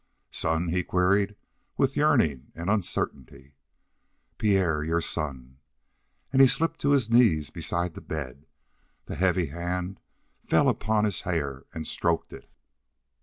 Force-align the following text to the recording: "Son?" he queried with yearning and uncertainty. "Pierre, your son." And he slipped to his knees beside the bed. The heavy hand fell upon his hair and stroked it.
"Son?" 0.31 0.69
he 0.69 0.81
queried 0.83 1.35
with 1.77 1.95
yearning 1.95 2.51
and 2.55 2.71
uncertainty. 2.71 3.53
"Pierre, 4.39 4.83
your 4.83 4.99
son." 4.99 5.59
And 6.33 6.41
he 6.41 6.47
slipped 6.47 6.81
to 6.81 6.89
his 6.89 7.11
knees 7.11 7.51
beside 7.51 7.93
the 7.93 8.01
bed. 8.01 8.47
The 9.05 9.13
heavy 9.13 9.45
hand 9.53 9.99
fell 10.43 10.69
upon 10.69 11.05
his 11.05 11.21
hair 11.21 11.65
and 11.71 11.85
stroked 11.85 12.33
it. 12.33 12.49